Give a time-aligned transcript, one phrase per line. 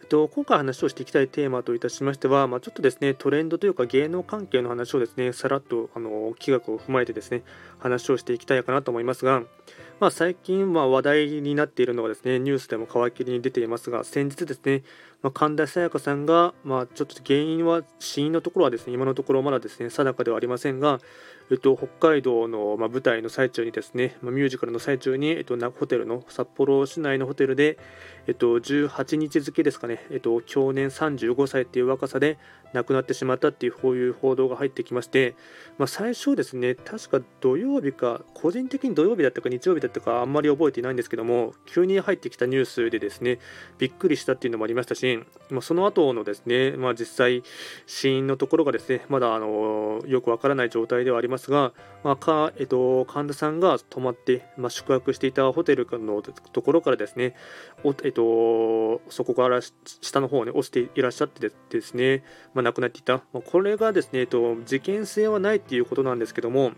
[0.00, 7.42] えっと、今回話をしていきたいテーマといたしましては、まあ、ちょっとですね、トレンドというか芸能関係の話をですね、さらっとあの企画を踏まえてですね、
[7.78, 9.42] 話をしていきたいかなと思いますが、
[10.00, 14.82] まあ、最近ま話題になっているのがですね、ニュースでも皮切りに出ていますが、先日ですね、
[15.22, 21.00] まあ、神田沙也加さんが、まあ、ちょっと原因は、死因のところはですね、今のところまだですね、定かではありませんが、
[21.50, 27.76] えっと、北海道の、まあ、舞台の最中にですね、まあ、ミュージカルの最中に、えっと、ホテルの札幌市内のホテルで、
[28.28, 32.38] えっと、18日付ですかね、えっと、去年35歳っていう若さで
[32.72, 35.34] 亡くなってしまったっていうこういう報道が入ってきまして、
[35.76, 43.40] まあ、最初ですね、確か土曜日か、個人的に土曜日だったか日曜日だったかあんまり覚えていないんですけども、急に入ってきたニュースでですね、
[43.78, 45.09] びっくりしたっていうのもありましたし、
[45.50, 47.42] まあ、その後のですね、まあ、実際、
[47.86, 51.72] 死因のところがですね、まだあのよくわからない状態ではありますが、
[52.04, 57.34] まあかえっと、神田さんが泊まって、まあ、宿泊していたホテルのところからですね、
[57.84, 62.22] おえっと、そこから下の方に落ちていらっしゃってですね、
[62.54, 66.72] まあ、亡くなっていた、まあ、これがですね、えっと、事件性はないっていうことなんですけども、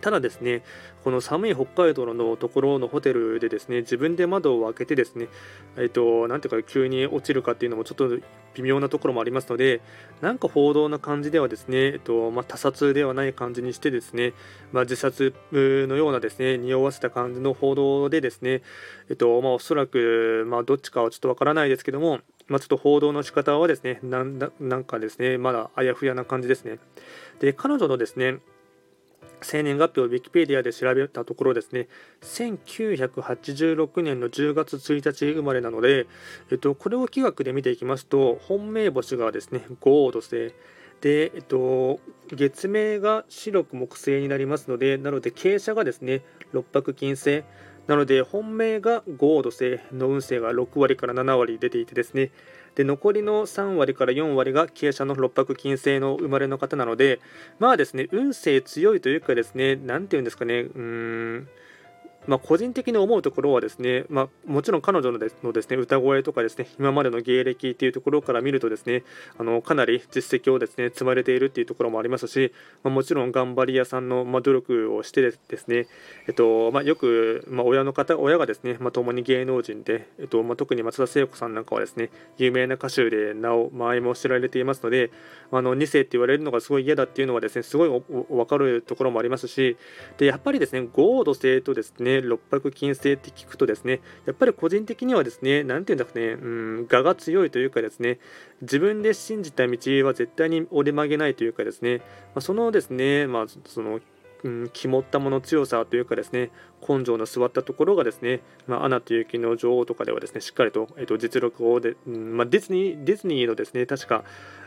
[0.00, 0.62] ただですね、
[1.02, 5.28] この寒い北海道のところのホテルでですね、自分で窓を開けてですね、
[5.76, 8.18] えっと、なんていうか急に落ちるかっていうのもちょっと
[8.54, 9.80] 微妙なところもありますので、
[10.20, 14.32] なんか報道な感じではですね、えっと、まあ、他殺ではない感じにしてですね、
[14.72, 18.62] まあ、自殺のようなですね、匂わせた感じの報道でですね、
[19.10, 26.78] えっと、まあ、おそらく、まあ、どっちかはちょっとわからないですけども、まあ、ちょっと報道の仕方はですね、なんかですね、まだあやふやな感じですね。
[27.40, 28.38] で、彼女のですね、
[29.44, 31.88] 生年月日を Wikipedia で調べたところですね、
[32.22, 36.06] 1986年の10月1日生まれなので、
[36.50, 40.54] えっと、これを企画で見ていきますと、本命星がですね、ゴード星。
[41.00, 42.00] で、えっと、
[42.32, 46.22] 月名が白く木星になりますので、なので傾斜がですね、
[46.52, 47.44] 六白金星。
[47.86, 52.30] なので、本命が5度性の運勢が6割から7割出ていてですね、
[52.74, 57.20] で残りの3割から4割が傾斜の六白金星の生まれの方なので、
[57.58, 60.80] まあですね、運勢強いというかですね、なんて言うんですかね、うー
[61.40, 61.48] ん、
[62.26, 69.04] まあ、個人的に思うところはですね、まあ、もちろん彼女のですのですね歌声とかですね今までの芸歴というところから見るとですね
[69.38, 72.52] あのかなり実績をですね積まれているというところもありますし、
[72.82, 75.86] まあ、もちろん頑張り屋さんの、ま努力をしてですね、
[76.26, 85.10] えっとまよく、ま親の方親がですね、ま共に芸能人で、えっとま特に松田聖子さんなんかはですね有名な歌手で名を前も知られていますので
[85.50, 89.76] あの2世って言われるのがすごい嫌だっていうのはですねすごい分かるところもありますし
[90.18, 98.18] でやっぱりですね合度性とですね六白金星って聞くとですねやっぱり個人的にはですねなんて言うんだかねうん我が強いというかですね
[98.62, 102.04] 自分で信じた道は絶対に折れ曲げないというかですね、ま
[102.36, 104.00] あ、そのですねまあその
[104.44, 106.50] うん、肝ったもの強さというかですね
[106.86, 114.22] 根性の座ったところがですね、まあ、アナと雪の女王とかではですねしっかりと,、えー、と実力をで、うんまあ、ディズニーディズニーのですね確か、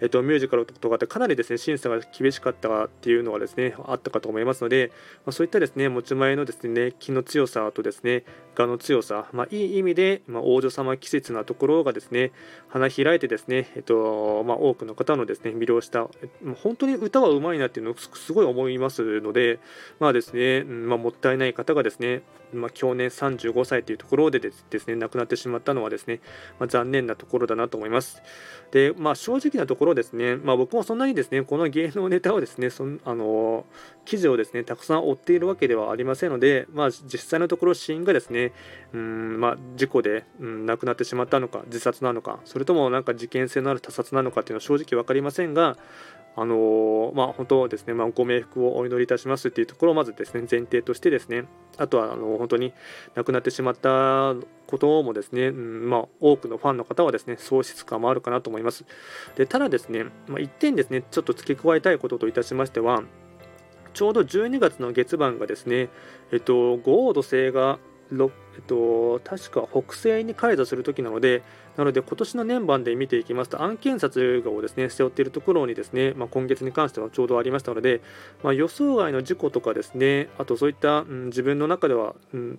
[0.00, 4.92] えー、とミュージカルとかってかなりですね審査が厳しかったっていうのはですねあったかと思いますので、
[5.24, 8.24] まあ、そういったですね持ち前のですね気の強さとですね
[8.58, 12.32] 我の強さ、まあ、いい意味で、まあ、王女様季節なところがですね
[12.68, 16.08] 花開いてですね、えっとまあ、多くの方のですね魅了した、
[16.62, 19.58] 本当に歌はうまいなっていうのをすごい思いますので、
[20.00, 26.20] まあですね、まあ、もったいない方がですね、まあ、去年35歳というところでですね亡くなってしまったのはですね、
[26.58, 28.22] まあ、残念なところだなと思います。
[28.70, 33.64] で、まあ、正直なところですね、まあ、僕もそんなにですねこの芸能ネタをですねそあの
[34.04, 38.52] 記事をですねたくさん追っているわけではありませんので、まあ、実際のところ死因がですね
[38.92, 45.76] うん、まあ、事故で、うん、亡くなってしまったのか自殺なのかそれともなんか事件性のある他殺なのかっていうのは正直分かりませんが
[46.34, 51.44] あのー、まあ、本当ですね、まあ、ご冥福をお祈りいたしますっていうところをまずですね前提としてですね
[51.76, 52.72] あとはあの本当に
[53.14, 54.34] 亡くなってしまった
[54.66, 58.84] こともですね、うんまあ、多くのファンの方はですね喪失感もあるかなと思います。
[59.36, 63.02] でただですね、まあ、1点ですねちょっと付け加えたいことといたしましては
[63.92, 65.90] ちょうど12月の月番がですね、
[66.32, 67.78] えっと、豪土星が
[68.54, 71.42] えっと、確か北西に解除するときなので、
[71.76, 78.00] なので今年の年番で見ていきますと、案件札をですね背負っているところにですね、まあ、今月に関してはちょうどありましたので、
[78.42, 82.58] まあ、予想外の事故とかですね、あとそういった、うん、自分の中では、うん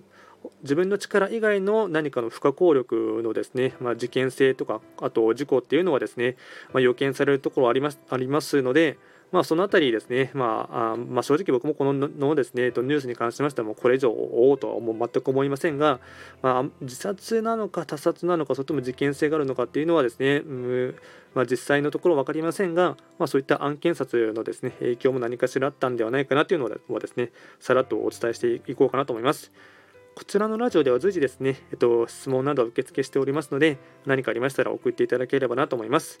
[0.62, 6.36] 自分の力以外の何かの不可抗力のですね、まあ、事件性とかあと事故っていうのはですね、
[6.72, 8.98] ま、予見されるところありますありますので、
[9.34, 15.98] まあ、そのあたりですね、まあまあ、正直僕もこののですね、ニュースに関しましては、もこれ以上おおとはもう全く思いませんが、
[16.40, 20.96] まあ、自殺なのか他殺なのか、それとも事件性があるのかっていうのはですね、うん
[21.34, 29.50] まあ、実際のところ分かりませんが、まあ、そういった案件察のですね影響も何かしらあったんではないかなというのをですね、さらっとお伝えしていこうかなと思います。
[30.14, 36.20] こちらのラジオでは随時ですね、えっと、質問などを受付しておりますので、何かありましたら送っていただければなと思います。